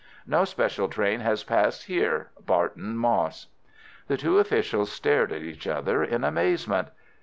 "No 0.25 0.45
special 0.45 0.87
train 0.87 1.19
has 1.19 1.43
passed 1.43 1.83
here.—Barton 1.83 2.97
Moss." 2.97 3.45
The 4.07 4.17
two 4.17 4.39
officials 4.39 4.91
stared 4.91 5.31
at 5.31 5.43
each 5.43 5.67
other 5.67 6.03
in 6.03 6.23
amazement. 6.23 6.87